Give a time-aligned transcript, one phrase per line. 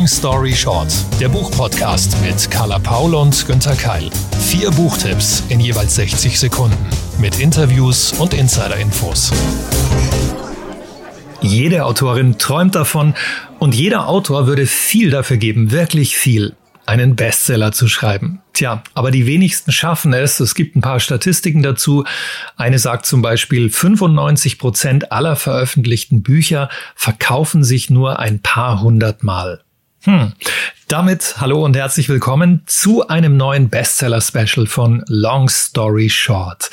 [0.00, 0.90] Long Story Short,
[1.20, 4.08] der Buchpodcast mit Carla Paul und Günther Keil.
[4.40, 6.86] Vier Buchtipps in jeweils 60 Sekunden
[7.18, 9.30] mit Interviews und Insider-Infos.
[11.42, 13.12] Jede Autorin träumt davon
[13.58, 16.56] und jeder Autor würde viel dafür geben, wirklich viel,
[16.86, 18.40] einen Bestseller zu schreiben.
[18.54, 20.40] Tja, aber die wenigsten schaffen es.
[20.40, 22.04] Es gibt ein paar Statistiken dazu.
[22.56, 29.24] Eine sagt zum Beispiel, 95 Prozent aller veröffentlichten Bücher verkaufen sich nur ein paar hundert
[29.24, 29.60] Mal.
[30.04, 30.32] Hm.
[30.88, 36.70] Damit hallo und herzlich willkommen zu einem neuen Bestseller-Special von Long Story Short.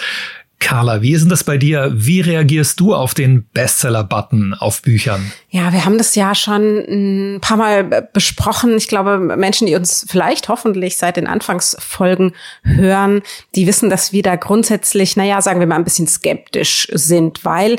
[0.59, 1.91] Carla, wie ist denn das bei dir?
[1.93, 5.29] Wie reagierst du auf den Bestseller-Button auf Büchern?
[5.49, 8.77] Ja, wir haben das ja schon ein paar Mal besprochen.
[8.77, 12.31] Ich glaube, Menschen, die uns vielleicht hoffentlich seit den Anfangsfolgen
[12.63, 13.21] hören,
[13.55, 17.77] die wissen, dass wir da grundsätzlich, naja, sagen wir mal, ein bisschen skeptisch sind, weil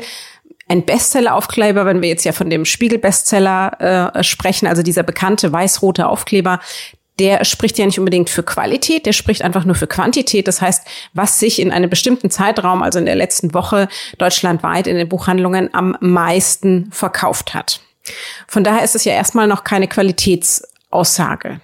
[0.69, 6.07] ein Bestseller-Aufkleber, wenn wir jetzt ja von dem Spiegel-Bestseller äh, sprechen, also dieser bekannte weiß-rote
[6.07, 6.59] Aufkleber,
[7.17, 10.47] der spricht ja nicht unbedingt für Qualität, der spricht einfach nur für Quantität.
[10.47, 14.95] Das heißt, was sich in einem bestimmten Zeitraum, also in der letzten Woche deutschlandweit in
[14.95, 17.81] den Buchhandlungen am meisten verkauft hat.
[18.47, 21.59] Von daher ist es ja erstmal noch keine Qualitätsaussage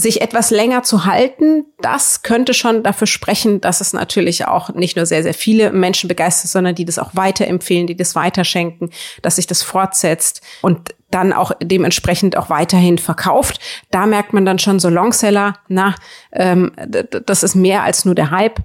[0.00, 4.96] sich etwas länger zu halten, das könnte schon dafür sprechen, dass es natürlich auch nicht
[4.96, 8.90] nur sehr, sehr viele Menschen begeistert, sondern die das auch weiterempfehlen, die das weiterschenken,
[9.22, 13.60] dass sich das fortsetzt und dann auch dementsprechend auch weiterhin verkauft.
[13.90, 15.94] Da merkt man dann schon so Longseller, na,
[16.32, 16.72] ähm,
[17.26, 18.60] das ist mehr als nur der Hype.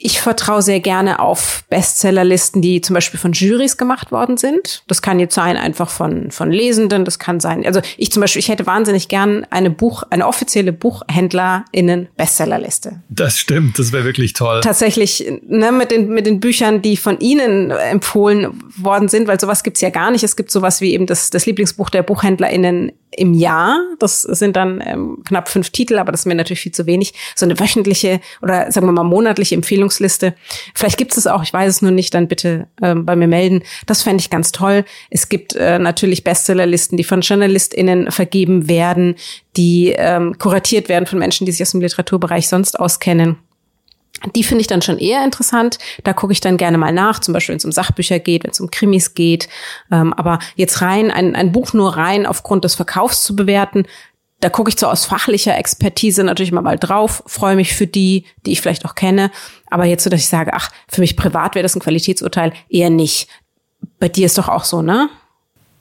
[0.00, 4.84] Ich vertraue sehr gerne auf Bestsellerlisten, die zum Beispiel von Juries gemacht worden sind.
[4.86, 8.38] Das kann jetzt sein einfach von, von Lesenden, das kann sein, also ich zum Beispiel,
[8.38, 13.02] ich hätte wahnsinnig gern eine Buch, eine offizielle BuchhändlerInnen Bestsellerliste.
[13.08, 14.60] Das stimmt, das wäre wirklich toll.
[14.60, 19.64] Tatsächlich, ne, mit den, mit den Büchern, die von Ihnen empfohlen worden sind, weil sowas
[19.64, 20.22] gibt's ja gar nicht.
[20.22, 23.80] Es gibt sowas wie eben das, das Lieblingsbuch der BuchhändlerInnen im Jahr.
[23.98, 27.14] Das sind dann ähm, knapp fünf Titel, aber das ist mir natürlich viel zu wenig.
[27.34, 29.54] So eine wöchentliche oder sagen wir mal monatliche
[29.88, 30.34] Empfehlungsliste.
[30.74, 33.62] Vielleicht gibt es auch, ich weiß es nur nicht, dann bitte ähm, bei mir melden.
[33.86, 34.84] Das fände ich ganz toll.
[35.10, 39.16] Es gibt äh, natürlich Bestsellerlisten, die von JournalistInnen vergeben werden,
[39.56, 43.38] die ähm, kuratiert werden von Menschen, die sich aus dem Literaturbereich sonst auskennen.
[44.34, 45.78] Die finde ich dann schon eher interessant.
[46.02, 48.50] Da gucke ich dann gerne mal nach, zum Beispiel wenn es um Sachbücher geht, wenn
[48.50, 49.48] es um Krimis geht.
[49.92, 53.84] Ähm, aber jetzt rein, ein, ein Buch nur rein aufgrund des Verkaufs zu bewerten,
[54.40, 58.24] da gucke ich so aus fachlicher Expertise natürlich mal, mal drauf, freue mich für die,
[58.46, 59.30] die ich vielleicht auch kenne.
[59.68, 62.90] Aber jetzt so, dass ich sage, ach, für mich privat wäre das ein Qualitätsurteil, eher
[62.90, 63.28] nicht.
[63.98, 65.08] Bei dir ist doch auch so, ne?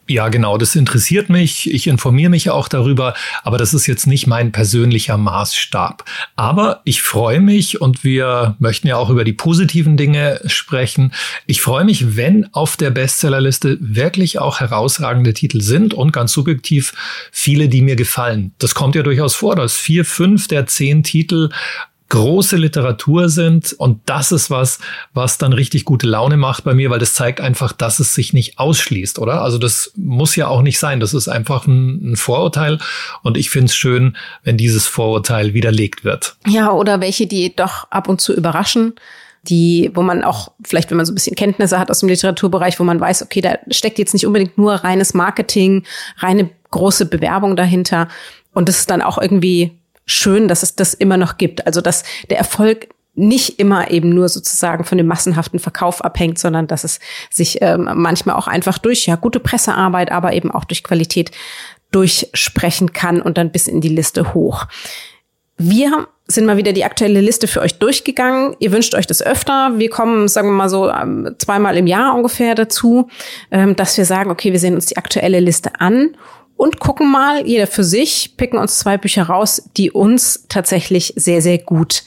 [0.09, 1.69] Ja, genau, das interessiert mich.
[1.69, 3.13] Ich informiere mich auch darüber,
[3.43, 6.05] aber das ist jetzt nicht mein persönlicher Maßstab.
[6.37, 11.13] Aber ich freue mich und wir möchten ja auch über die positiven Dinge sprechen.
[11.45, 16.93] Ich freue mich, wenn auf der Bestsellerliste wirklich auch herausragende Titel sind und ganz subjektiv
[17.33, 18.53] viele, die mir gefallen.
[18.59, 21.49] Das kommt ja durchaus vor, dass vier, fünf der zehn Titel
[22.09, 23.73] große Literatur sind.
[23.73, 24.79] Und das ist was,
[25.13, 28.33] was dann richtig gute Laune macht bei mir, weil das zeigt einfach, dass es sich
[28.33, 29.41] nicht ausschließt, oder?
[29.41, 30.99] Also das muss ja auch nicht sein.
[30.99, 32.79] Das ist einfach ein, ein Vorurteil.
[33.23, 36.37] Und ich finde es schön, wenn dieses Vorurteil widerlegt wird.
[36.47, 38.93] Ja, oder welche, die doch ab und zu überraschen
[39.49, 42.79] die, wo man auch vielleicht, wenn man so ein bisschen Kenntnisse hat aus dem Literaturbereich,
[42.79, 45.83] wo man weiß, okay, da steckt jetzt nicht unbedingt nur reines Marketing,
[46.17, 48.09] reine große Bewerbung dahinter.
[48.53, 49.71] Und das ist dann auch irgendwie
[50.07, 51.67] schön, dass es das immer noch gibt.
[51.67, 56.67] Also dass der Erfolg nicht immer eben nur sozusagen von dem massenhaften Verkauf abhängt, sondern
[56.67, 56.99] dass es
[57.31, 61.31] sich ähm, manchmal auch einfach durch ja gute Pressearbeit, aber eben auch durch Qualität
[61.91, 64.65] durchsprechen kann und dann bis in die Liste hoch.
[65.57, 68.55] Wir sind mal wieder die aktuelle Liste für euch durchgegangen.
[68.59, 69.71] Ihr wünscht euch das öfter.
[69.77, 73.07] Wir kommen, sagen wir mal so, ähm, zweimal im Jahr ungefähr dazu,
[73.49, 76.15] ähm, dass wir sagen, okay, wir sehen uns die aktuelle Liste an
[76.57, 81.41] und gucken mal, jeder für sich, picken uns zwei Bücher raus, die uns tatsächlich sehr,
[81.41, 82.03] sehr gut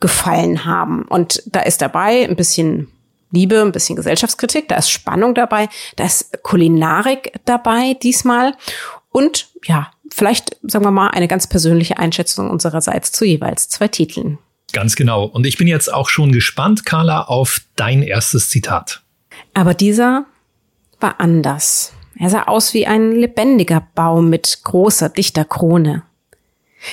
[0.00, 1.02] gefallen haben.
[1.02, 2.88] Und da ist dabei ein bisschen
[3.30, 8.54] Liebe, ein bisschen Gesellschaftskritik, da ist Spannung dabei, da ist Kulinarik dabei diesmal
[9.10, 14.38] und ja, vielleicht sagen wir mal eine ganz persönliche Einschätzung unsererseits zu jeweils zwei Titeln.
[14.72, 15.24] Ganz genau.
[15.24, 19.02] Und ich bin jetzt auch schon gespannt, Carla, auf dein erstes Zitat.
[19.54, 20.26] Aber dieser
[21.00, 21.92] war anders.
[22.18, 26.02] Er sah aus wie ein lebendiger Baum mit großer, dichter Krone.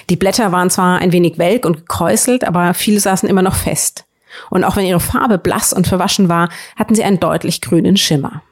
[0.10, 4.06] Die Blätter waren zwar ein wenig welk und gekräuselt, aber viele saßen immer noch fest.
[4.50, 8.44] Und auch wenn ihre Farbe blass und verwaschen war, hatten sie einen deutlich grünen Schimmer.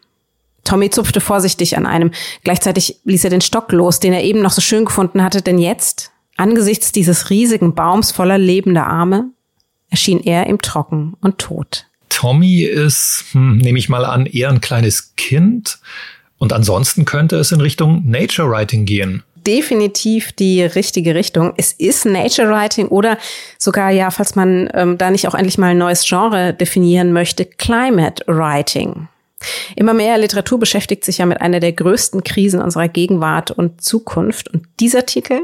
[0.64, 2.12] Tommy zupfte vorsichtig an einem.
[2.44, 5.60] Gleichzeitig ließ er den Stock los, den er eben noch so schön gefunden hatte, denn
[5.60, 9.30] jetzt, angesichts dieses riesigen Baums voller lebender Arme,
[9.90, 11.88] erschien er ihm trocken und tot.
[12.10, 15.80] Tommy ist, hm, nehme ich mal an, eher ein kleines Kind.
[16.38, 19.24] Und ansonsten könnte es in Richtung Nature Writing gehen.
[19.46, 21.54] definitiv die richtige Richtung.
[21.58, 23.18] Es ist Nature Writing oder
[23.58, 27.46] sogar ja, falls man ähm, da nicht auch endlich mal ein neues Genre definieren möchte,
[27.46, 29.10] Climate Writing.
[29.76, 34.48] Immer mehr Literatur beschäftigt sich ja mit einer der größten Krisen unserer Gegenwart und Zukunft.
[34.48, 35.42] Und dieser Titel,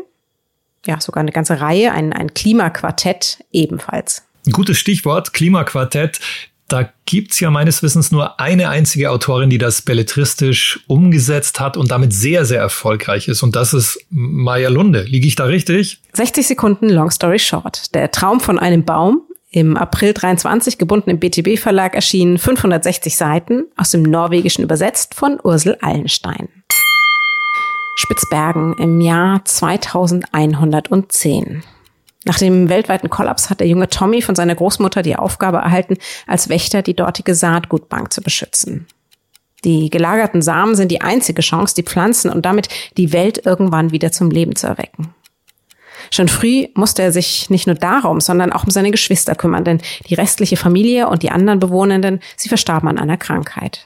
[0.85, 4.23] ja, sogar eine ganze Reihe, ein, ein Klimaquartett ebenfalls.
[4.45, 6.19] Ein gutes Stichwort, Klimaquartett.
[6.69, 11.89] Da gibt's ja meines Wissens nur eine einzige Autorin, die das belletristisch umgesetzt hat und
[11.89, 13.41] damit sehr, sehr erfolgreich ist.
[13.41, 15.01] Und das ist Maya Lunde.
[15.01, 15.99] Liege ich da richtig?
[16.13, 17.95] 60 Sekunden Long Story Short.
[17.95, 19.23] Der Traum von einem Baum.
[19.51, 25.39] Im April 23 gebunden im BTB Verlag erschienen 560 Seiten aus dem Norwegischen übersetzt von
[25.43, 26.49] Ursel Allenstein.
[27.95, 31.63] Spitzbergen im Jahr 2110.
[32.25, 36.49] Nach dem weltweiten Kollaps hat der junge Tommy von seiner Großmutter die Aufgabe erhalten, als
[36.49, 38.87] Wächter die dortige Saatgutbank zu beschützen.
[39.63, 44.11] Die gelagerten Samen sind die einzige Chance, die Pflanzen und damit die Welt irgendwann wieder
[44.11, 45.13] zum Leben zu erwecken.
[46.11, 49.81] Schon früh musste er sich nicht nur darum, sondern auch um seine Geschwister kümmern, denn
[50.07, 53.85] die restliche Familie und die anderen Bewohnenden, sie verstarben an einer Krankheit.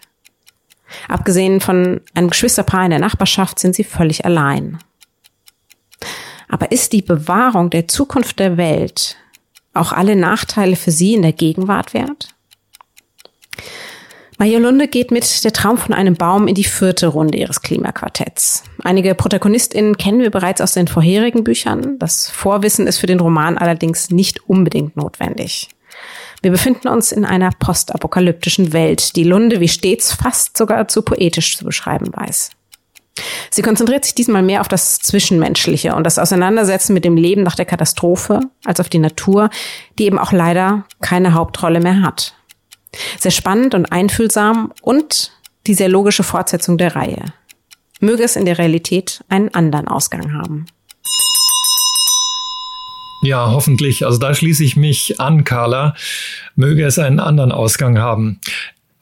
[1.08, 4.80] Abgesehen von einem Geschwisterpaar in der Nachbarschaft sind sie völlig allein.
[6.48, 9.18] Aber ist die Bewahrung der Zukunft der Welt
[9.74, 12.30] auch alle Nachteile für sie in der Gegenwart wert?
[14.38, 18.64] Majolunde geht mit Der Traum von einem Baum in die vierte Runde ihres Klimaquartetts.
[18.84, 21.98] Einige ProtagonistInnen kennen wir bereits aus den vorherigen Büchern.
[22.00, 25.70] Das Vorwissen ist für den Roman allerdings nicht unbedingt notwendig.
[26.42, 31.58] Wir befinden uns in einer postapokalyptischen Welt, die Lunde wie stets fast sogar zu poetisch
[31.58, 32.50] zu beschreiben weiß.
[33.50, 37.56] Sie konzentriert sich diesmal mehr auf das Zwischenmenschliche und das Auseinandersetzen mit dem Leben nach
[37.56, 39.50] der Katastrophe als auf die Natur,
[40.00, 42.34] die eben auch leider keine Hauptrolle mehr hat.
[43.20, 45.32] Sehr spannend und einfühlsam und
[45.68, 47.26] die sehr logische Fortsetzung der Reihe.
[48.00, 50.66] Möge es in der Realität einen anderen Ausgang haben.
[53.22, 54.06] Ja, hoffentlich.
[54.06, 55.96] Also da schließe ich mich an, Carla.
[56.56, 58.42] Möge es einen anderen Ausgang haben.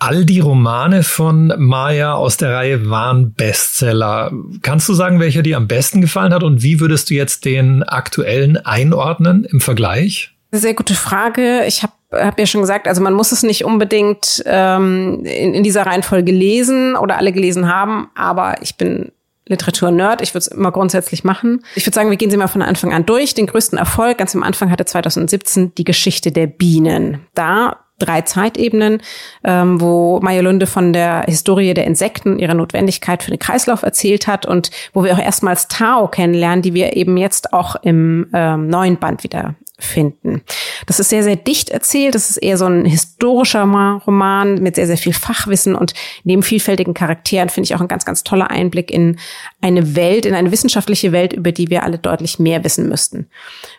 [0.04, 4.32] All die Romane von Maya aus der Reihe waren Bestseller.
[4.64, 7.84] Kannst du sagen, welcher dir am besten gefallen hat und wie würdest du jetzt den
[7.84, 10.32] aktuellen einordnen im Vergleich?
[10.52, 11.66] Sehr gute Frage.
[11.68, 15.62] Ich habe hab ja schon gesagt, also man muss es nicht unbedingt ähm, in, in
[15.62, 19.12] dieser Reihenfolge lesen oder alle gelesen haben, aber ich bin
[19.50, 20.24] Literatur-Nerd.
[20.24, 21.64] Ich würde es immer grundsätzlich machen.
[21.76, 23.36] Ich würde sagen, wir gehen sie mal von Anfang an durch.
[23.36, 27.20] Den größten Erfolg ganz am Anfang hatte 2017 die Geschichte der Bienen.
[27.36, 29.02] Da drei Zeitebenen,
[29.44, 34.46] ähm, wo Mayolunde von der Historie der Insekten, ihrer Notwendigkeit für den Kreislauf erzählt hat
[34.46, 38.98] und wo wir auch erstmals Tao kennenlernen, die wir eben jetzt auch im ähm, neuen
[38.98, 40.42] Band wieder finden.
[40.86, 42.16] Das ist sehr, sehr dicht erzählt.
[42.16, 45.94] Das ist eher so ein historischer Roman mit sehr, sehr viel Fachwissen und
[46.24, 49.18] neben vielfältigen Charakteren finde ich auch ein ganz, ganz toller Einblick in
[49.62, 53.28] eine Welt, in eine wissenschaftliche Welt, über die wir alle deutlich mehr wissen müssten.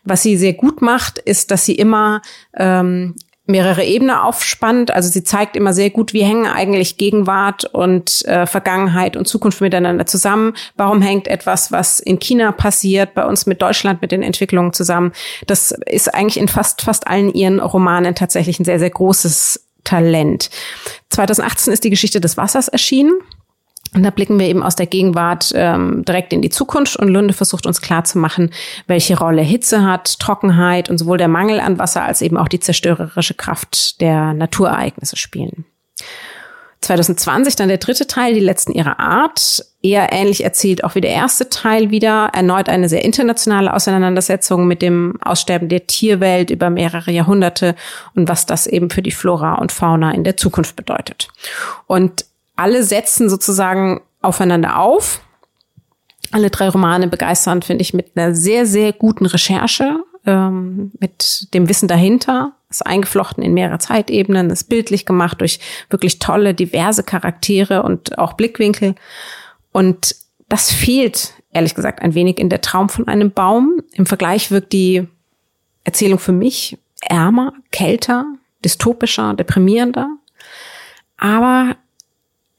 [0.04, 2.20] Was sie sehr gut macht, ist, dass sie immer
[2.56, 3.14] ähm,
[3.46, 4.92] mehrere Ebenen aufspannt.
[4.92, 9.60] Also sie zeigt immer sehr gut, wie hängen eigentlich Gegenwart und äh, Vergangenheit und Zukunft
[9.60, 10.54] miteinander zusammen.
[10.76, 15.12] Warum hängt etwas, was in China passiert, bei uns mit Deutschland, mit den Entwicklungen zusammen?
[15.46, 20.48] Das ist eigentlich in fast, fast allen ihren Romanen tatsächlich ein sehr, sehr großes Talent.
[21.10, 23.12] 2018 ist die Geschichte des Wassers erschienen.
[23.94, 27.34] Und da blicken wir eben aus der Gegenwart ähm, direkt in die Zukunft und Lunde
[27.34, 28.50] versucht uns klarzumachen,
[28.86, 32.60] welche Rolle Hitze hat, Trockenheit und sowohl der Mangel an Wasser als eben auch die
[32.60, 35.66] zerstörerische Kraft der Naturereignisse spielen.
[36.82, 39.64] 2020 dann der dritte Teil, die letzten ihrer Art.
[39.82, 42.30] Eher ähnlich erzählt auch wie der erste Teil wieder.
[42.32, 47.76] Erneut eine sehr internationale Auseinandersetzung mit dem Aussterben der Tierwelt über mehrere Jahrhunderte
[48.14, 51.28] und was das eben für die Flora und Fauna in der Zukunft bedeutet.
[51.86, 52.24] Und
[52.62, 55.20] alle setzen sozusagen aufeinander auf.
[56.30, 61.68] Alle drei Romane begeistern, finde ich, mit einer sehr, sehr guten Recherche, ähm, mit dem
[61.68, 62.52] Wissen dahinter.
[62.70, 65.58] Ist eingeflochten in mehrere Zeitebenen, ist bildlich gemacht durch
[65.90, 68.94] wirklich tolle, diverse Charaktere und auch Blickwinkel.
[69.72, 70.14] Und
[70.48, 73.82] das fehlt, ehrlich gesagt, ein wenig in der Traum von einem Baum.
[73.92, 75.08] Im Vergleich wirkt die
[75.82, 78.24] Erzählung für mich ärmer, kälter,
[78.64, 80.08] dystopischer, deprimierender.
[81.18, 81.76] Aber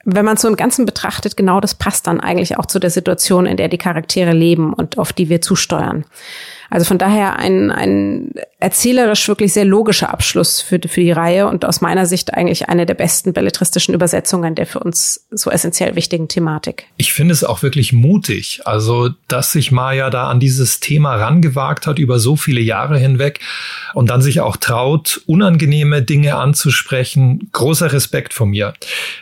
[0.05, 3.45] wenn man so im Ganzen betrachtet, genau das passt dann eigentlich auch zu der Situation,
[3.45, 6.03] in der die Charaktere leben und auf die wir zusteuern.
[6.74, 11.65] Also von daher ein, ein erzählerisch wirklich sehr logischer Abschluss für, für die Reihe und
[11.65, 16.30] aus meiner Sicht eigentlich eine der besten belletristischen Übersetzungen der für uns so essentiell wichtigen
[16.30, 16.86] Thematik.
[16.98, 21.86] Ich finde es auch wirklich mutig, also dass sich Maya da an dieses Thema rangewagt
[21.86, 23.39] hat über so viele Jahre hinweg
[23.94, 27.50] und dann sich auch traut, unangenehme Dinge anzusprechen.
[27.51, 28.74] Großer Respekt von mir.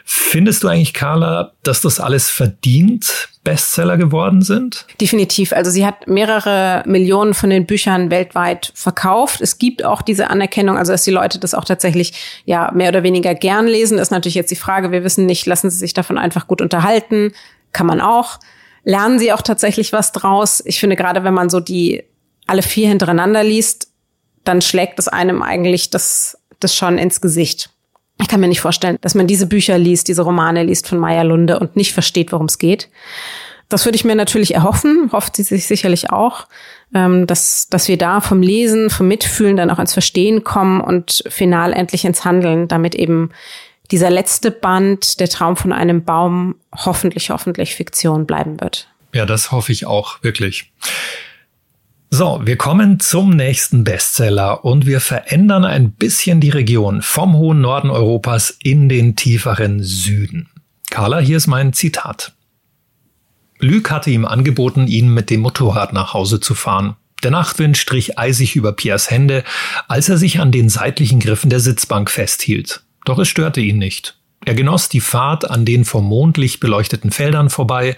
[0.06, 3.28] Findest du eigentlich, Carla, dass das alles verdient?
[3.44, 4.86] Bestseller geworden sind?
[5.00, 5.52] Definitiv.
[5.52, 9.42] Also sie hat mehrere Millionen von den Büchern weltweit verkauft.
[9.42, 12.14] Es gibt auch diese Anerkennung, also dass die Leute das auch tatsächlich
[12.46, 13.98] ja mehr oder weniger gern lesen.
[13.98, 14.92] Ist natürlich jetzt die Frage.
[14.92, 17.34] Wir wissen nicht, lassen sie sich davon einfach gut unterhalten?
[17.72, 18.40] Kann man auch.
[18.84, 20.62] Lernen sie auch tatsächlich was draus?
[20.66, 22.04] Ich finde gerade, wenn man so die
[22.46, 23.88] alle vier hintereinander liest,
[24.44, 27.70] dann schlägt es einem eigentlich das, das schon ins Gesicht.
[28.20, 31.24] Ich kann mir nicht vorstellen, dass man diese Bücher liest, diese Romane liest von Maya
[31.24, 32.90] Lunde und nicht versteht, worum es geht.
[33.70, 36.48] Das würde ich mir natürlich erhoffen, hofft sie sich sicherlich auch,
[36.94, 41.24] ähm, dass, dass wir da vom Lesen, vom Mitfühlen dann auch ins Verstehen kommen und
[41.30, 43.30] final endlich ins Handeln, damit eben
[43.90, 48.90] dieser letzte Band, der Traum von einem Baum, hoffentlich, hoffentlich Fiktion bleiben wird.
[49.14, 50.72] Ja, das hoffe ich auch, wirklich.
[52.14, 57.62] So, wir kommen zum nächsten Bestseller und wir verändern ein bisschen die Region vom hohen
[57.62, 60.50] Norden Europas in den tieferen Süden.
[60.90, 62.34] Carla, hier ist mein Zitat.
[63.60, 66.98] Lüg hatte ihm angeboten, ihn mit dem Motorrad nach Hause zu fahren.
[67.24, 69.46] Der Nachtwind strich eisig über Piers Hände,
[69.88, 72.84] als er sich an den seitlichen Griffen der Sitzbank festhielt.
[73.06, 74.18] Doch es störte ihn nicht.
[74.44, 77.96] Er genoss die Fahrt an den vom Mondlicht beleuchteten Feldern vorbei,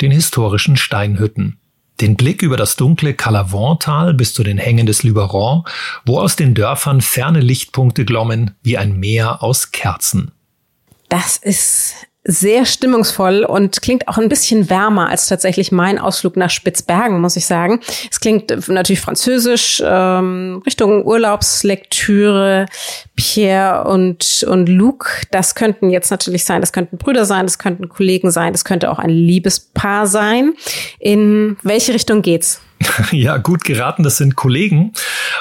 [0.00, 1.58] den historischen Steinhütten
[2.00, 5.64] den Blick über das dunkle Calavant-Tal bis zu den Hängen des Luberon,
[6.04, 10.32] wo aus den Dörfern ferne Lichtpunkte glommen wie ein Meer aus Kerzen.
[11.08, 16.50] Das ist sehr stimmungsvoll und klingt auch ein bisschen wärmer als tatsächlich mein Ausflug nach
[16.50, 17.80] Spitzbergen, muss ich sagen.
[18.10, 22.66] Es klingt natürlich französisch, ähm, Richtung Urlaubslektüre.
[23.16, 27.88] Pierre und, und Luke, das könnten jetzt natürlich sein, das könnten Brüder sein, das könnten
[27.88, 30.52] Kollegen sein, das könnte auch ein Liebespaar sein.
[31.00, 32.60] In welche Richtung geht's?
[33.10, 34.92] Ja, gut geraten, das sind Kollegen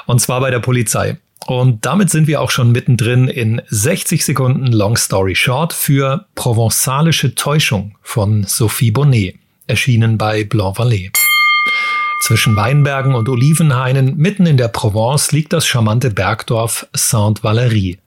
[0.06, 1.18] und zwar bei der Polizei.
[1.46, 7.36] Und damit sind wir auch schon mittendrin in 60 Sekunden Long Story Short für Provenzalische
[7.36, 9.36] Täuschung von Sophie Bonnet,
[9.68, 11.12] erschienen bei Blanc Vallée.
[12.28, 18.00] Zwischen Weinbergen und Olivenhainen mitten in der Provence liegt das charmante Bergdorf Sainte-Valerie.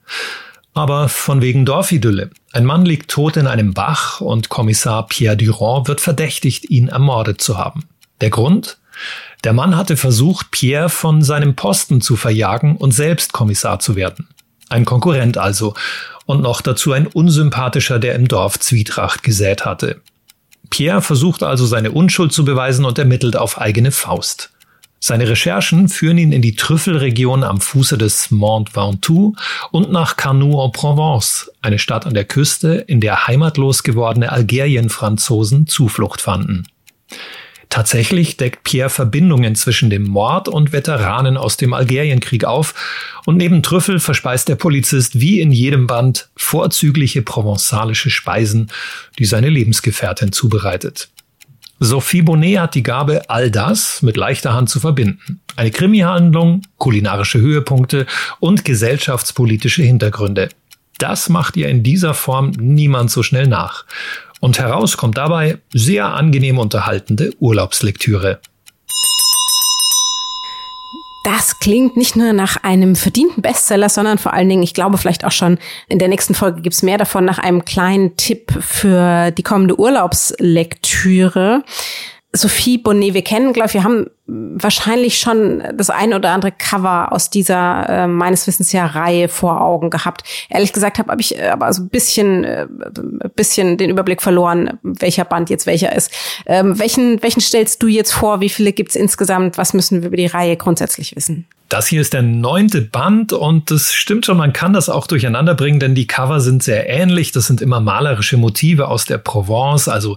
[0.75, 2.30] Aber von wegen Dorfidylle.
[2.52, 7.40] Ein Mann liegt tot in einem Bach und Kommissar Pierre Durand wird verdächtigt, ihn ermordet
[7.40, 7.84] zu haben.
[8.20, 8.79] Der Grund?
[9.45, 14.28] Der Mann hatte versucht, Pierre von seinem Posten zu verjagen und selbst Kommissar zu werden.
[14.69, 15.75] Ein Konkurrent also.
[16.26, 20.00] Und noch dazu ein unsympathischer, der im Dorf Zwietracht gesät hatte.
[20.71, 24.50] Pierre versucht also seine Unschuld zu beweisen und ermittelt auf eigene Faust.
[25.02, 29.35] Seine Recherchen führen ihn in die Trüffelregion am Fuße des Mont Ventoux
[29.71, 36.69] und nach Carnoux-en-Provence, eine Stadt an der Küste, in der heimatlos gewordene Algerien-Franzosen Zuflucht fanden.
[37.71, 42.75] Tatsächlich deckt Pierre Verbindungen zwischen dem Mord und Veteranen aus dem Algerienkrieg auf
[43.27, 48.73] und neben Trüffel verspeist der Polizist wie in jedem Band vorzügliche provenzalische Speisen,
[49.21, 51.11] die seine Lebensgefährtin zubereitet.
[51.79, 55.41] Sophie Bonnet hat die Gabe, all das mit leichter Hand zu verbinden.
[55.55, 58.05] Eine Krimihandlung, kulinarische Höhepunkte
[58.41, 60.49] und gesellschaftspolitische Hintergründe.
[60.99, 63.87] Das macht ihr in dieser Form niemand so schnell nach.
[64.40, 68.40] Und heraus kommt dabei sehr angenehm unterhaltende Urlaubslektüre.
[71.23, 75.26] Das klingt nicht nur nach einem verdienten Bestseller, sondern vor allen Dingen, ich glaube vielleicht
[75.26, 79.42] auch schon in der nächsten Folge gibt's mehr davon, nach einem kleinen Tipp für die
[79.42, 81.62] kommende Urlaubslektüre.
[82.32, 87.12] Sophie Bonnet, wir kennen, glaube ich, wir haben wahrscheinlich schon das ein oder andere Cover
[87.12, 90.22] aus dieser äh, meines Wissens ja Reihe vor Augen gehabt.
[90.49, 92.68] Ehrlich gesagt habe hab ich äh, aber so ein bisschen, äh,
[93.34, 96.12] bisschen den Überblick verloren, welcher Band jetzt welcher ist.
[96.46, 98.40] Ähm, welchen, welchen stellst du jetzt vor?
[98.40, 99.58] Wie viele gibt's insgesamt?
[99.58, 101.46] Was müssen wir über die Reihe grundsätzlich wissen?
[101.71, 105.55] Das hier ist der neunte Band und das stimmt schon, man kann das auch durcheinander
[105.55, 107.31] bringen, denn die Cover sind sehr ähnlich.
[107.31, 110.17] Das sind immer malerische Motive aus der Provence, also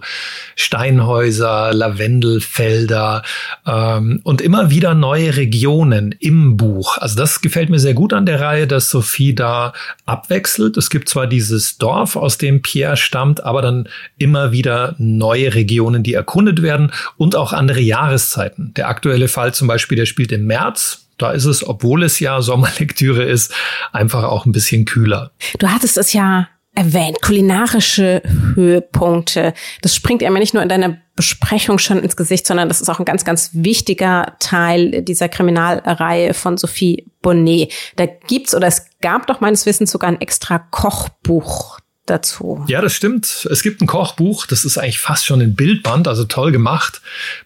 [0.56, 3.22] Steinhäuser, Lavendelfelder
[3.68, 6.98] ähm, und immer wieder neue Regionen im Buch.
[6.98, 9.74] Also das gefällt mir sehr gut an der Reihe, dass Sophie da
[10.06, 10.76] abwechselt.
[10.76, 16.02] Es gibt zwar dieses Dorf, aus dem Pierre stammt, aber dann immer wieder neue Regionen,
[16.02, 18.74] die erkundet werden und auch andere Jahreszeiten.
[18.74, 22.42] Der aktuelle Fall zum Beispiel, der spielt im März da ist es, obwohl es ja
[22.42, 23.52] Sommerlektüre ist,
[23.92, 25.32] einfach auch ein bisschen kühler.
[25.58, 28.22] Du hattest es ja erwähnt, kulinarische
[28.54, 29.54] Höhepunkte.
[29.82, 32.98] Das springt ja nicht nur in deiner Besprechung schon ins Gesicht, sondern das ist auch
[32.98, 37.72] ein ganz, ganz wichtiger Teil dieser Kriminalreihe von Sophie Bonnet.
[37.94, 42.64] Da gibt's oder es gab doch meines Wissens sogar ein extra Kochbuch dazu.
[42.68, 43.48] Ja, das stimmt.
[43.50, 47.00] Es gibt ein Kochbuch, das ist eigentlich fast schon ein Bildband, also toll gemacht.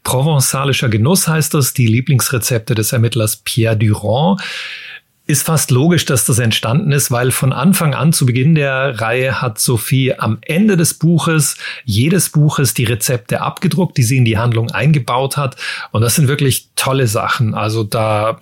[0.05, 4.41] Provenzalischer Genuss heißt das, die Lieblingsrezepte des Ermittlers Pierre Durand.
[5.29, 9.43] Ist fast logisch, dass das entstanden ist, weil von Anfang an zu Beginn der Reihe
[9.43, 14.39] hat Sophie am Ende des Buches, jedes Buches, die Rezepte abgedruckt, die sie in die
[14.39, 15.57] Handlung eingebaut hat.
[15.91, 17.55] Und das sind wirklich tolle Sachen.
[17.55, 18.39] Also da,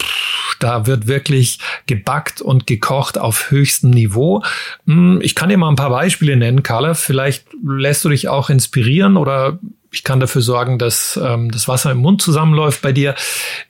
[0.61, 4.45] da wird wirklich gebackt und gekocht auf höchstem Niveau.
[4.87, 6.95] Hm, ich kann dir mal ein paar Beispiele nennen, Carla.
[6.95, 9.59] Vielleicht lässt du dich auch inspirieren oder
[9.97, 13.15] ich kann dafür sorgen, dass ähm, das Wasser im Mund zusammenläuft bei dir.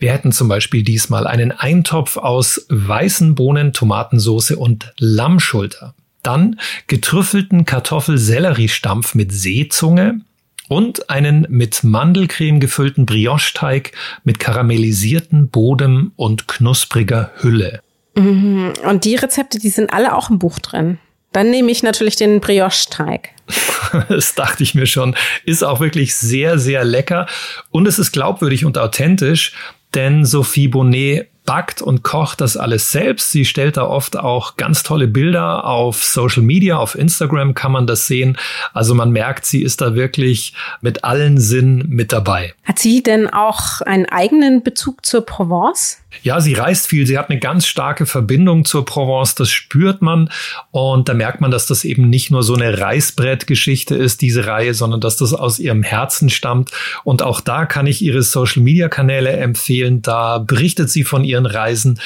[0.00, 5.94] Wir hätten zum Beispiel diesmal einen Eintopf aus weißen Bohnen, Tomatensauce und Lammschulter.
[6.24, 10.20] Dann getrüffelten Kartoffel-Sellerie-Stampf mit Seezunge
[10.66, 13.92] und einen mit Mandelcreme gefüllten Brioche-Teig
[14.24, 17.82] mit karamellisierten Boden und knuspriger Hülle.
[18.16, 18.72] Mhm.
[18.82, 20.98] Und die Rezepte, die sind alle auch im Buch drin.
[21.36, 23.28] Dann nehme ich natürlich den Brioche-Teig.
[24.08, 25.14] das dachte ich mir schon.
[25.44, 27.26] Ist auch wirklich sehr, sehr lecker.
[27.70, 29.52] Und es ist glaubwürdig und authentisch,
[29.94, 33.32] denn Sophie Bonnet backt und kocht das alles selbst.
[33.32, 37.86] Sie stellt da oft auch ganz tolle Bilder auf Social Media, auf Instagram kann man
[37.86, 38.38] das sehen.
[38.72, 42.54] Also man merkt, sie ist da wirklich mit allen Sinnen mit dabei.
[42.64, 45.98] Hat sie denn auch einen eigenen Bezug zur Provence?
[46.22, 47.06] Ja, sie reist viel.
[47.06, 49.34] Sie hat eine ganz starke Verbindung zur Provence.
[49.34, 50.30] Das spürt man.
[50.70, 54.74] Und da merkt man, dass das eben nicht nur so eine Reißbrettgeschichte ist, diese Reihe,
[54.74, 56.70] sondern dass das aus ihrem Herzen stammt.
[57.04, 60.02] Und auch da kann ich ihre Social Media Kanäle empfehlen.
[60.02, 62.00] Da berichtet sie von ihren Reisen,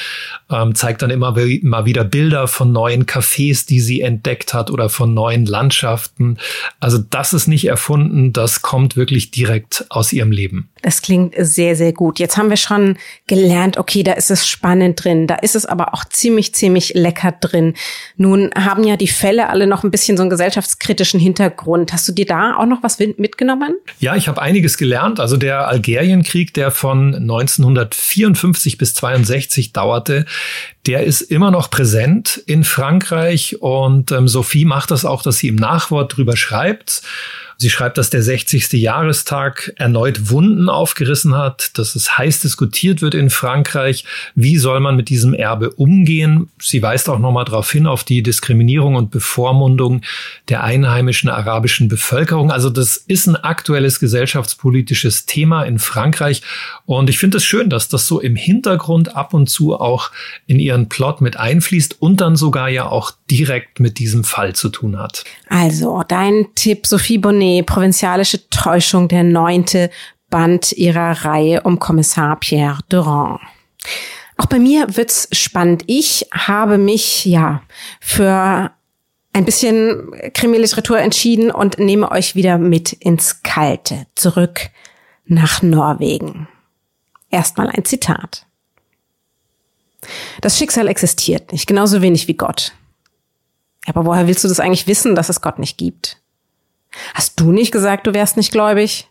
[0.49, 4.89] ähm, zeigt dann immer mal wieder Bilder von neuen Cafés, die sie entdeckt hat oder
[4.89, 6.37] von neuen Landschaften.
[6.79, 8.33] Also das ist nicht erfunden.
[8.33, 10.70] Das kommt wirklich direkt aus ihrem Leben.
[10.81, 12.19] Das klingt sehr, sehr gut.
[12.19, 12.97] Jetzt haben wir schon
[13.27, 17.33] gelernt, okay, da ist es spannend drin, da ist es aber auch ziemlich, ziemlich lecker
[17.33, 17.75] drin.
[18.17, 21.93] Nun haben ja die Fälle alle noch ein bisschen so einen gesellschaftskritischen Hintergrund.
[21.93, 23.75] Hast du dir da auch noch was mitgenommen?
[23.99, 25.19] Ja, ich habe einiges gelernt.
[25.19, 30.25] Also der Algerienkrieg, der von 1954 bis 62 dauerte,
[30.87, 35.47] der ist immer noch präsent in Frankreich und ähm, Sophie macht das auch, dass sie
[35.47, 37.03] im Nachwort drüber schreibt.
[37.61, 38.71] Sie schreibt, dass der 60.
[38.73, 44.03] Jahrestag erneut Wunden aufgerissen hat, dass es heiß diskutiert wird in Frankreich.
[44.33, 46.49] Wie soll man mit diesem Erbe umgehen?
[46.59, 50.01] Sie weist auch nochmal darauf hin, auf die Diskriminierung und Bevormundung
[50.49, 52.49] der einheimischen arabischen Bevölkerung.
[52.49, 56.41] Also das ist ein aktuelles gesellschaftspolitisches Thema in Frankreich.
[56.87, 60.09] Und ich finde es schön, dass das so im Hintergrund ab und zu auch
[60.47, 64.69] in ihren Plot mit einfließt und dann sogar ja auch direkt mit diesem Fall zu
[64.69, 65.25] tun hat.
[65.47, 69.89] Also dein Tipp, Sophie Bonnet Provinzialische Täuschung, der neunte
[70.29, 73.39] Band ihrer Reihe um Kommissar Pierre Durand.
[74.37, 75.83] Auch bei mir wird's spannend.
[75.87, 77.61] Ich habe mich ja
[77.99, 78.71] für
[79.33, 84.69] ein bisschen Krimiliteratur entschieden und nehme euch wieder mit ins Kalte, zurück
[85.25, 86.47] nach Norwegen.
[87.29, 88.45] Erstmal ein Zitat.
[90.41, 92.73] Das Schicksal existiert nicht, genauso wenig wie Gott.
[93.85, 96.20] Aber woher willst du das eigentlich wissen, dass es Gott nicht gibt?
[97.13, 99.09] Hast du nicht gesagt, du wärst nicht gläubig?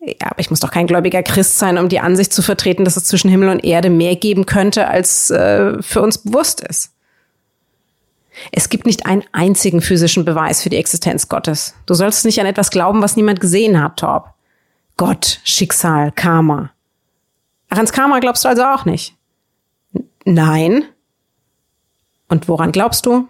[0.00, 2.96] Ja, aber ich muss doch kein gläubiger Christ sein, um die Ansicht zu vertreten, dass
[2.96, 6.92] es zwischen Himmel und Erde mehr geben könnte, als äh, für uns bewusst ist.
[8.50, 11.74] Es gibt nicht einen einzigen physischen Beweis für die Existenz Gottes.
[11.86, 14.34] Du sollst nicht an etwas glauben, was niemand gesehen hat, Torb.
[14.96, 16.72] Gott, Schicksal, Karma.
[17.68, 19.14] Ach, ans Karma glaubst du also auch nicht?
[19.94, 20.84] N nein.
[22.28, 23.28] Und woran glaubst du?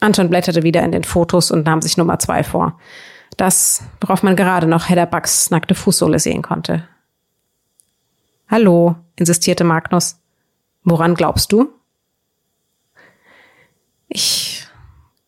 [0.00, 2.78] Anton blätterte wieder in den Fotos und nahm sich Nummer zwei vor.
[3.36, 6.88] Das, worauf man gerade noch Hedda Bucks nackte Fußsohle sehen konnte.
[8.48, 10.18] Hallo, insistierte Magnus.
[10.84, 11.70] Woran glaubst du?
[14.08, 14.66] Ich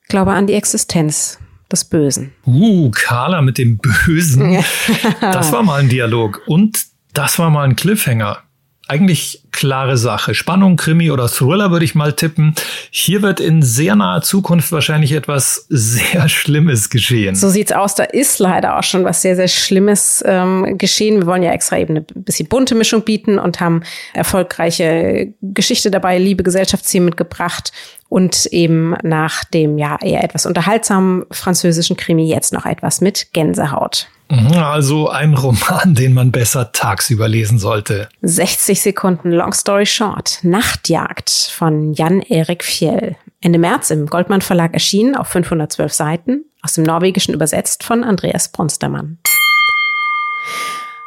[0.08, 1.38] glaube an die Existenz
[1.70, 2.32] des Bösen.
[2.46, 4.64] Uh, Carla mit dem Bösen.
[5.20, 6.42] das war mal ein Dialog.
[6.46, 8.38] Und das war mal ein Cliffhanger
[8.88, 10.34] eigentlich klare Sache.
[10.34, 12.54] Spannung, Krimi oder Thriller würde ich mal tippen.
[12.90, 17.34] Hier wird in sehr naher Zukunft wahrscheinlich etwas sehr Schlimmes geschehen.
[17.34, 17.94] So sieht's aus.
[17.94, 21.20] Da ist leider auch schon was sehr, sehr Schlimmes ähm, geschehen.
[21.20, 23.82] Wir wollen ja extra eben eine bisschen bunte Mischung bieten und haben
[24.14, 27.72] erfolgreiche Geschichte dabei, liebe Gesellschaftsthemen mitgebracht
[28.08, 34.08] und eben nach dem ja eher etwas unterhaltsamen französischen Krimi jetzt noch etwas mit Gänsehaut.
[34.30, 38.08] Mhm, also ein Roman, den man besser tagsüber lesen sollte.
[38.22, 40.40] 60 Sekunden Long Story Short.
[40.42, 43.16] Nachtjagd von Jan-Erik Fjell.
[43.40, 48.48] Ende März im Goldmann Verlag erschienen auf 512 Seiten, aus dem Norwegischen übersetzt von Andreas
[48.48, 49.18] Bronstermann.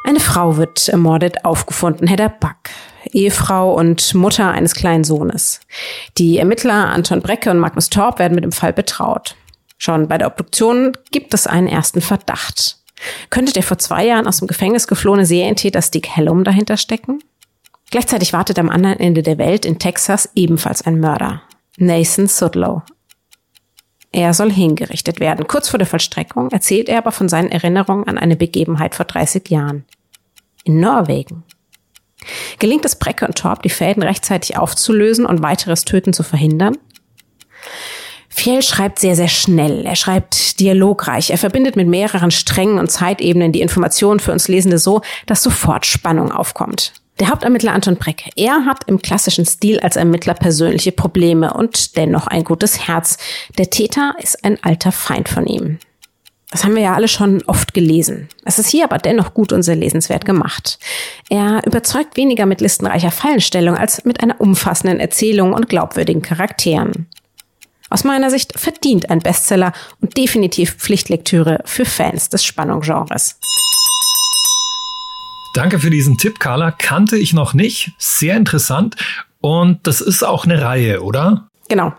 [0.04, 2.70] Eine Frau wird ermordet aufgefunden, Hedda Back,
[3.12, 5.60] Ehefrau und Mutter eines kleinen Sohnes.
[6.18, 9.36] Die Ermittler Anton Brecke und Magnus Torp werden mit dem Fall betraut.
[9.78, 12.81] Schon bei der Obduktion gibt es einen ersten Verdacht.
[13.30, 17.22] Könnte der vor zwei Jahren aus dem Gefängnis geflohene Serientäter Stick Hellum dahinter stecken?
[17.90, 21.42] Gleichzeitig wartet am anderen Ende der Welt in Texas ebenfalls ein Mörder.
[21.76, 22.82] Nathan Sudlow.
[24.12, 25.46] Er soll hingerichtet werden.
[25.46, 29.48] Kurz vor der Vollstreckung erzählt er aber von seinen Erinnerungen an eine Begebenheit vor 30
[29.48, 29.84] Jahren.
[30.64, 31.44] In Norwegen.
[32.58, 36.76] Gelingt es Brecke und Torb, die Fäden rechtzeitig aufzulösen und weiteres Töten zu verhindern?
[38.34, 39.84] Fjell schreibt sehr, sehr schnell.
[39.84, 41.30] Er schreibt dialogreich.
[41.30, 45.84] Er verbindet mit mehreren Strängen und Zeitebenen die Informationen für uns Lesende so, dass sofort
[45.84, 46.94] Spannung aufkommt.
[47.20, 52.26] Der Hauptermittler Anton Breck, er hat im klassischen Stil als Ermittler persönliche Probleme und dennoch
[52.26, 53.18] ein gutes Herz.
[53.58, 55.78] Der Täter ist ein alter Feind von ihm.
[56.50, 58.28] Das haben wir ja alle schon oft gelesen.
[58.44, 60.78] Es ist hier aber dennoch gut und sehr lesenswert gemacht.
[61.28, 67.08] Er überzeugt weniger mit listenreicher Fallenstellung als mit einer umfassenden Erzählung und glaubwürdigen Charakteren.
[67.92, 73.38] Aus meiner Sicht verdient ein Bestseller und definitiv Pflichtlektüre für Fans des Spannungsgenres.
[75.52, 76.70] Danke für diesen Tipp, Carla.
[76.70, 77.92] Kannte ich noch nicht.
[77.98, 78.96] Sehr interessant.
[79.42, 81.50] Und das ist auch eine Reihe, oder?
[81.68, 81.92] Genau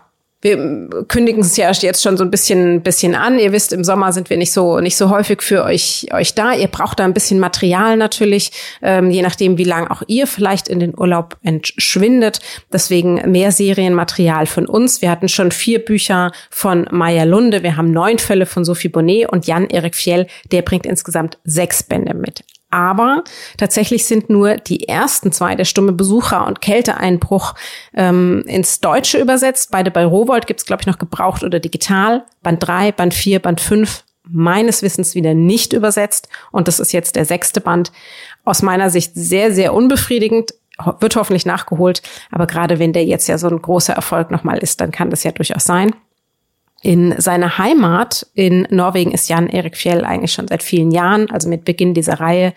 [0.44, 3.38] wir kündigen es ja jetzt schon so ein bisschen, bisschen an.
[3.38, 6.52] Ihr wisst, im Sommer sind wir nicht so, nicht so häufig für euch, euch da.
[6.52, 8.52] Ihr braucht da ein bisschen Material natürlich,
[8.82, 12.40] ähm, je nachdem, wie lang auch ihr vielleicht in den Urlaub entschwindet.
[12.70, 15.00] Deswegen mehr Serienmaterial von uns.
[15.00, 17.62] Wir hatten schon vier Bücher von Maya Lunde.
[17.62, 20.26] Wir haben neun Fälle von Sophie Bonnet und Jan-Erik Fjell.
[20.52, 22.44] Der bringt insgesamt sechs Bände mit.
[22.74, 23.22] Aber
[23.56, 27.54] tatsächlich sind nur die ersten zwei, der stumme Besucher und Kälteeinbruch,
[27.94, 29.70] ähm, ins Deutsche übersetzt.
[29.70, 32.24] Beide bei Rowold gibt's glaube ich, noch gebraucht oder digital.
[32.42, 36.28] Band drei, Band vier, Band fünf meines Wissens wieder nicht übersetzt.
[36.50, 37.92] Und das ist jetzt der sechste Band.
[38.44, 40.54] Aus meiner Sicht sehr, sehr unbefriedigend.
[40.98, 42.02] Wird hoffentlich nachgeholt.
[42.32, 45.22] Aber gerade wenn der jetzt ja so ein großer Erfolg nochmal ist, dann kann das
[45.22, 45.94] ja durchaus sein.
[46.84, 51.64] In seiner Heimat in Norwegen ist Jan-Erik Fjell eigentlich schon seit vielen Jahren, also mit
[51.64, 52.52] Beginn dieser Reihe,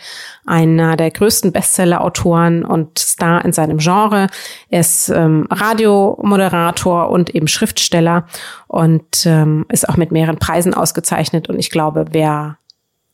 [0.45, 4.27] einer der größten Bestseller-Autoren und Star in seinem Genre.
[4.69, 8.27] Er ist ähm, Radiomoderator und eben Schriftsteller
[8.67, 11.47] und ähm, ist auch mit mehreren Preisen ausgezeichnet.
[11.47, 12.57] Und ich glaube, wer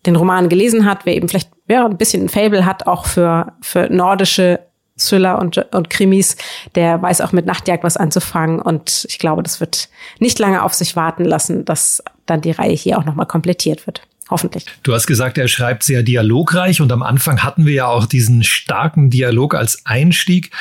[0.08, 3.54] den Roman gelesen hat, wer eben vielleicht ja, ein bisschen ein Fable hat, auch für,
[3.62, 4.62] für nordische
[4.98, 6.36] Thriller und, und Krimis,
[6.76, 8.60] der weiß auch mit Nachtjagd was anzufangen.
[8.60, 12.74] Und ich glaube, das wird nicht lange auf sich warten lassen, dass dann die Reihe
[12.74, 14.02] hier auch nochmal komplettiert wird.
[14.30, 14.66] Hoffentlich.
[14.84, 18.44] Du hast gesagt, er schreibt sehr dialogreich und am Anfang hatten wir ja auch diesen
[18.44, 20.52] starken Dialog als Einstieg.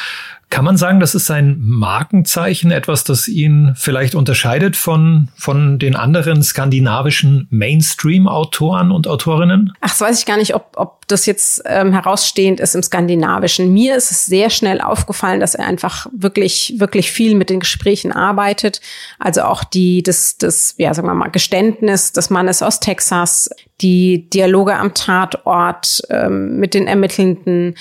[0.53, 5.97] Kann man sagen, das ist sein Markenzeichen, etwas, das ihn vielleicht unterscheidet von, von den
[5.97, 9.73] anderen skandinavischen Mainstream-Autoren und Autorinnen?
[9.81, 13.73] Ach, das weiß ich gar nicht, ob, ob das jetzt ähm, herausstehend ist im Skandinavischen.
[13.73, 18.13] Mir ist es sehr schnell aufgefallen, dass er einfach wirklich, wirklich viel mit den Gesprächen
[18.13, 18.83] arbeitet.
[19.19, 23.49] Also auch die, das, das, ja, sagen wir mal, Geständnis des Mannes aus Texas,
[23.81, 27.75] die Dialoge am Tatort ähm, mit den Ermittelnden,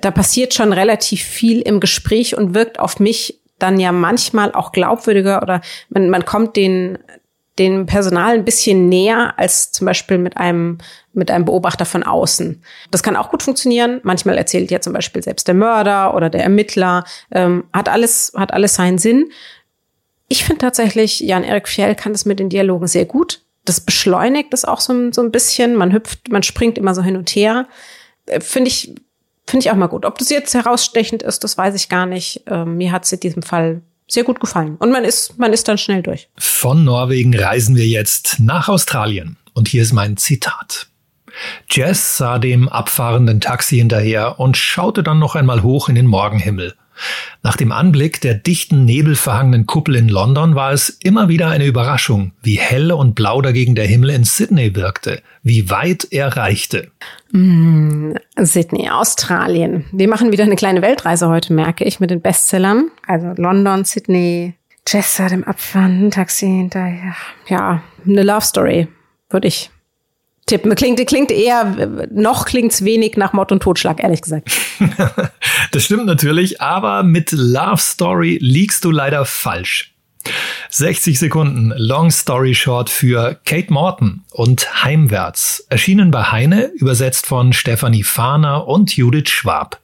[0.00, 4.72] da passiert schon relativ viel im Gespräch und wirkt auf mich dann ja manchmal auch
[4.72, 6.98] glaubwürdiger oder man, man kommt den,
[7.58, 10.78] den Personal ein bisschen näher als zum Beispiel mit einem,
[11.12, 12.62] mit einem Beobachter von außen.
[12.90, 14.00] Das kann auch gut funktionieren.
[14.02, 17.04] Manchmal erzählt ja zum Beispiel selbst der Mörder oder der Ermittler.
[17.30, 19.30] Ähm, hat alles, hat alles seinen Sinn.
[20.28, 23.42] Ich finde tatsächlich, Jan-Erik Fjell kann das mit den Dialogen sehr gut.
[23.64, 25.76] Das beschleunigt das auch so, so ein bisschen.
[25.76, 27.68] Man hüpft, man springt immer so hin und her.
[28.26, 28.94] Äh, finde ich,
[29.46, 30.04] Finde ich auch mal gut.
[30.04, 32.42] Ob das jetzt herausstechend ist, das weiß ich gar nicht.
[32.46, 34.76] Ähm, mir hat es in diesem Fall sehr gut gefallen.
[34.76, 36.28] Und man ist, man ist dann schnell durch.
[36.38, 39.36] Von Norwegen reisen wir jetzt nach Australien.
[39.54, 40.88] Und hier ist mein Zitat.
[41.70, 46.74] Jess sah dem abfahrenden Taxi hinterher und schaute dann noch einmal hoch in den Morgenhimmel.
[47.42, 52.32] Nach dem Anblick der dichten, nebelverhangenen Kuppel in London war es immer wieder eine Überraschung,
[52.42, 56.90] wie hell und blau dagegen der Himmel in Sydney wirkte, wie weit er reichte.
[57.32, 59.84] Mm, Sydney, Australien.
[59.92, 62.90] Wir machen wieder eine kleine Weltreise heute, merke ich, mit den Bestsellern.
[63.06, 64.54] Also London, Sydney,
[64.86, 67.14] Jessa dem Abfahren, Taxi hinterher.
[67.48, 68.88] Ja, eine Love Story,
[69.30, 69.70] würde ich
[70.46, 70.74] tippen.
[70.74, 74.50] Klingt, klingt eher, noch klingt's wenig nach Mord und Totschlag, ehrlich gesagt.
[75.72, 79.92] das stimmt natürlich, aber mit Love Story liegst du leider falsch.
[80.70, 87.52] 60 Sekunden Long Story Short für Kate Morton und Heimwärts, erschienen bei Heine, übersetzt von
[87.52, 89.80] Stephanie Fahner und Judith Schwab.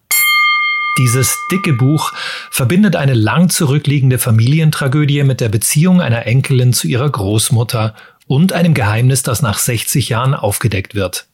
[0.98, 2.12] Dieses dicke Buch
[2.50, 7.94] verbindet eine lang zurückliegende Familientragödie mit der Beziehung einer Enkelin zu ihrer Großmutter
[8.28, 11.26] und einem Geheimnis, das nach 60 Jahren aufgedeckt wird.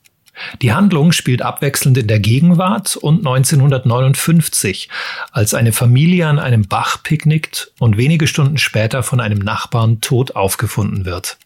[0.63, 4.89] Die Handlung spielt abwechselnd in der Gegenwart und 1959,
[5.31, 10.35] als eine Familie an einem Bach picknickt und wenige Stunden später von einem Nachbarn tot
[10.35, 11.39] aufgefunden wird.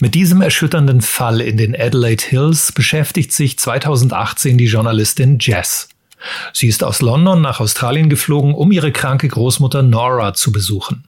[0.00, 5.88] Mit diesem erschütternden Fall in den Adelaide Hills beschäftigt sich 2018 die Journalistin Jess.
[6.52, 11.04] Sie ist aus London nach Australien geflogen, um ihre kranke Großmutter Nora zu besuchen.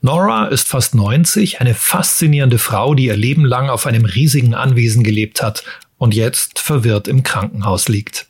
[0.00, 5.04] Nora ist fast 90, eine faszinierende Frau, die ihr Leben lang auf einem riesigen Anwesen
[5.04, 5.64] gelebt hat
[5.98, 8.26] und jetzt verwirrt im Krankenhaus liegt.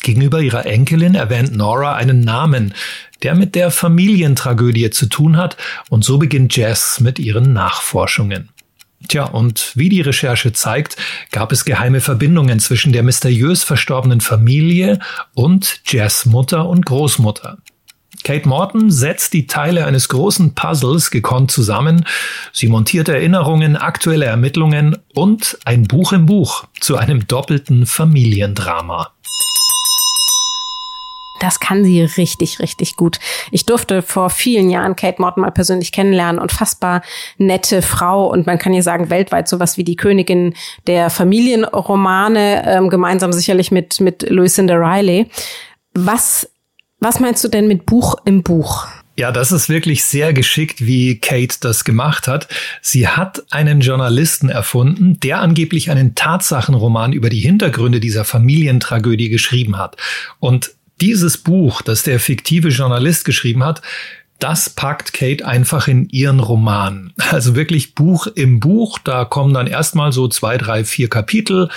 [0.00, 2.74] Gegenüber ihrer Enkelin erwähnt Nora einen Namen,
[3.22, 5.56] der mit der Familientragödie zu tun hat,
[5.90, 8.50] und so beginnt Jess mit ihren Nachforschungen.
[9.06, 10.96] Tja, und wie die Recherche zeigt,
[11.30, 14.98] gab es geheime Verbindungen zwischen der mysteriös verstorbenen Familie
[15.34, 17.58] und Jess Mutter und Großmutter.
[18.24, 22.04] Kate Morton setzt die Teile eines großen Puzzles gekonnt zusammen.
[22.52, 29.12] Sie montiert Erinnerungen, aktuelle Ermittlungen und ein Buch im Buch zu einem doppelten Familiendrama.
[31.40, 33.18] Das kann sie richtig, richtig gut.
[33.50, 36.40] Ich durfte vor vielen Jahren Kate Morton mal persönlich kennenlernen.
[36.40, 37.02] Unfassbar
[37.36, 40.54] nette Frau und man kann ja sagen, weltweit sowas wie die Königin
[40.86, 45.30] der Familienromane, ähm, gemeinsam sicherlich mit, mit Lucinda Riley.
[45.94, 46.50] Was
[47.00, 48.86] was meinst du denn mit Buch im Buch?
[49.16, 52.46] Ja, das ist wirklich sehr geschickt, wie Kate das gemacht hat.
[52.82, 59.76] Sie hat einen Journalisten erfunden, der angeblich einen Tatsachenroman über die Hintergründe dieser Familientragödie geschrieben
[59.76, 59.96] hat.
[60.38, 63.82] Und dieses Buch, das der fiktive Journalist geschrieben hat,
[64.38, 67.12] das packt Kate einfach in ihren Roman.
[67.30, 68.98] Also wirklich Buch im Buch.
[69.02, 71.68] Da kommen dann erstmal so zwei, drei, vier Kapitel.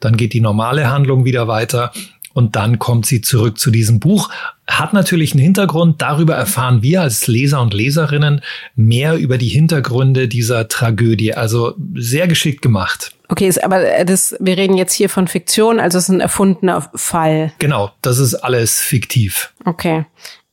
[0.00, 1.92] Dann geht die normale Handlung wieder weiter.
[2.32, 4.30] Und dann kommt sie zurück zu diesem Buch.
[4.68, 6.00] Hat natürlich einen Hintergrund.
[6.00, 8.40] Darüber erfahren wir als Leser und Leserinnen
[8.76, 11.34] mehr über die Hintergründe dieser Tragödie.
[11.34, 13.12] Also sehr geschickt gemacht.
[13.28, 17.52] Okay, aber das, wir reden jetzt hier von Fiktion, also es ist ein erfundener Fall.
[17.58, 19.52] Genau, das ist alles fiktiv.
[19.64, 20.04] Okay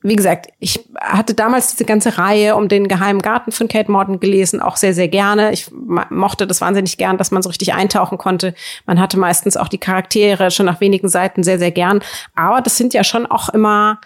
[0.04, 4.20] wie gesagt, ich hatte damals diese ganze Reihe um den geheimen Garten von Kate Morton
[4.20, 5.52] gelesen, auch sehr, sehr gerne.
[5.52, 8.54] Ich mochte das wahnsinnig gern, dass man so richtig eintauchen konnte.
[8.86, 12.02] Man hatte meistens auch die Charaktere schon nach wenigen Seiten sehr, sehr gern.
[12.36, 14.00] Aber das sind ja schon auch immer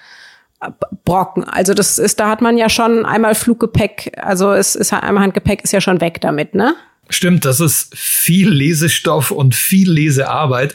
[0.62, 0.70] äh,
[1.04, 1.44] Brocken.
[1.44, 5.62] Also das ist, da hat man ja schon einmal Fluggepäck, also es ist einmal Handgepäck
[5.64, 6.74] ist ja schon weg damit, ne?
[7.12, 10.74] Stimmt, das ist viel Lesestoff und viel Lesearbeit.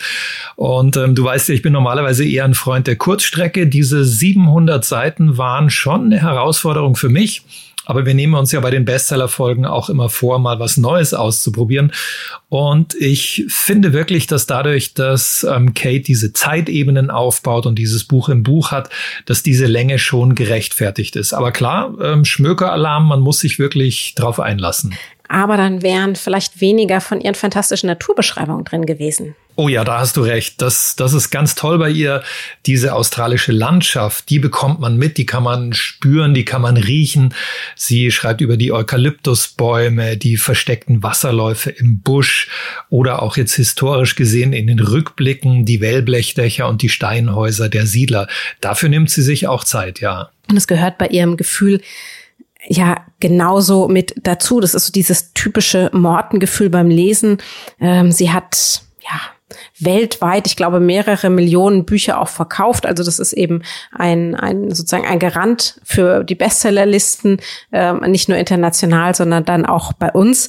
[0.55, 3.67] Und ähm, du weißt ja, ich bin normalerweise eher ein Freund der Kurzstrecke.
[3.67, 7.43] Diese 700 Seiten waren schon eine Herausforderung für mich.
[7.87, 11.93] Aber wir nehmen uns ja bei den Bestseller-Folgen auch immer vor, mal was Neues auszuprobieren.
[12.49, 18.29] Und ich finde wirklich, dass dadurch, dass ähm, Kate diese Zeitebenen aufbaut und dieses Buch
[18.29, 18.91] im Buch hat,
[19.25, 21.33] dass diese Länge schon gerechtfertigt ist.
[21.33, 24.97] Aber klar, ähm, Schmökeralarm, man muss sich wirklich drauf einlassen
[25.29, 29.35] aber dann wären vielleicht weniger von ihren fantastischen Naturbeschreibungen drin gewesen.
[29.59, 30.61] Oh ja, da hast du recht.
[30.61, 32.23] Das, das ist ganz toll bei ihr.
[32.67, 37.35] Diese australische Landschaft, die bekommt man mit, die kann man spüren, die kann man riechen.
[37.75, 42.51] Sie schreibt über die Eukalyptusbäume, die versteckten Wasserläufe im Busch
[42.91, 48.29] oder auch jetzt historisch gesehen in den Rückblicken die Wellblechdächer und die Steinhäuser der Siedler.
[48.61, 50.29] Dafür nimmt sie sich auch Zeit, ja.
[50.51, 51.81] Und es gehört bei ihrem Gefühl
[52.67, 54.61] ja genauso mit dazu.
[54.61, 57.39] Das ist so dieses typische Mortengefühl beim Lesen.
[57.81, 59.21] Ähm, sie hat ja
[59.79, 62.87] weltweit, ich glaube, mehrere Millionen Bücher auch verkauft.
[62.87, 67.41] Also das ist eben ein, ein sozusagen ein Garant für die Bestsellerlisten,
[67.73, 70.49] ähm, nicht nur international, sondern dann auch bei uns.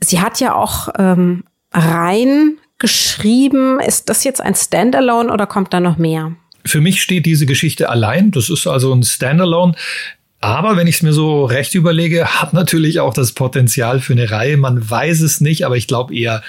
[0.00, 3.80] Sie hat ja auch ähm, rein geschrieben.
[3.80, 6.32] Ist das jetzt ein Standalone oder kommt da noch mehr?
[6.64, 8.32] Für mich steht diese Geschichte allein.
[8.32, 9.74] Das ist also ein Standalone.
[10.40, 14.30] Aber wenn ich es mir so recht überlege, hat natürlich auch das Potenzial für eine
[14.30, 14.56] Reihe.
[14.56, 16.42] Man weiß es nicht, aber ich glaube eher,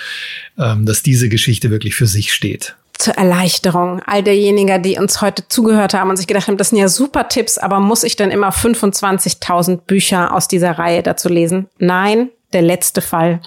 [0.58, 5.48] ähm, dass diese Geschichte wirklich für sich steht zur Erleichterung all derjenigen, die uns heute
[5.48, 8.32] zugehört haben und sich gedacht haben, das sind ja super Tipps, aber muss ich denn
[8.32, 11.68] immer 25.000 Bücher aus dieser Reihe dazu lesen?
[11.78, 13.42] Nein, der letzte Fall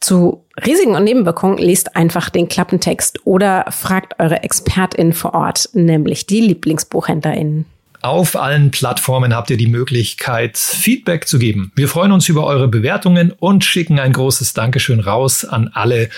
[0.01, 6.27] Zu Risiken und Nebenwirkungen lest einfach den Klappentext oder fragt eure ExpertInnen vor Ort, nämlich
[6.27, 7.67] die LieblingsbuchhändlerInnen.
[8.03, 11.73] Auf allen Plattformen habt ihr die Möglichkeit, Feedback zu geben.
[11.75, 16.11] Wir freuen uns über eure Bewertungen und schicken ein großes Dankeschön raus an alle,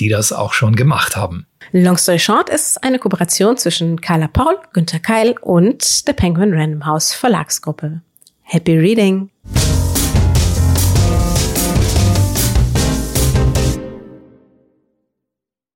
[0.00, 1.46] die das auch schon gemacht haben.
[1.72, 6.86] Long Story Short ist eine Kooperation zwischen Carla Paul, Günter Keil und der Penguin Random
[6.86, 8.00] House Verlagsgruppe.
[8.42, 9.30] Happy Reading!